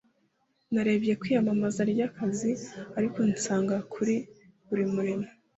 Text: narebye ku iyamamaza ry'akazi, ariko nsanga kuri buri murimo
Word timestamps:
narebye 0.73 1.13
ku 1.19 1.23
iyamamaza 1.31 1.81
ry'akazi, 1.91 2.51
ariko 2.97 3.17
nsanga 3.31 3.75
kuri 3.93 4.15
buri 4.67 4.85
murimo 4.93 5.25